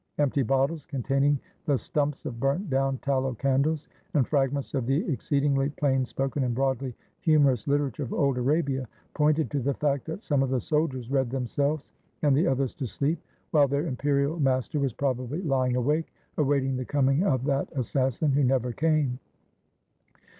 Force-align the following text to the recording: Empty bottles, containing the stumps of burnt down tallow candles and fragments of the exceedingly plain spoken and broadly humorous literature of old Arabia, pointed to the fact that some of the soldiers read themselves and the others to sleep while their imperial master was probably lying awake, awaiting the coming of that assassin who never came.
Empty 0.17 0.41
bottles, 0.41 0.87
containing 0.87 1.39
the 1.67 1.77
stumps 1.77 2.25
of 2.25 2.39
burnt 2.39 2.71
down 2.71 2.97
tallow 3.03 3.35
candles 3.35 3.87
and 4.15 4.25
fragments 4.25 4.73
of 4.73 4.87
the 4.87 5.05
exceedingly 5.13 5.69
plain 5.69 6.03
spoken 6.05 6.43
and 6.43 6.55
broadly 6.55 6.95
humorous 7.19 7.67
literature 7.67 8.01
of 8.01 8.11
old 8.11 8.35
Arabia, 8.39 8.87
pointed 9.13 9.51
to 9.51 9.59
the 9.59 9.75
fact 9.75 10.05
that 10.05 10.23
some 10.23 10.41
of 10.41 10.49
the 10.49 10.59
soldiers 10.59 11.11
read 11.11 11.29
themselves 11.29 11.91
and 12.23 12.35
the 12.35 12.47
others 12.47 12.73
to 12.73 12.87
sleep 12.87 13.19
while 13.51 13.67
their 13.67 13.85
imperial 13.85 14.39
master 14.39 14.79
was 14.79 14.91
probably 14.91 15.43
lying 15.43 15.75
awake, 15.75 16.11
awaiting 16.39 16.75
the 16.77 16.83
coming 16.85 17.23
of 17.23 17.43
that 17.43 17.69
assassin 17.77 18.31
who 18.31 18.43
never 18.43 18.71
came. 18.71 19.19